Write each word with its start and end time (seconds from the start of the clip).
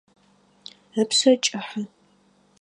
Ыпшъэ 1.01 1.33
кӏыхьэ. 1.43 1.81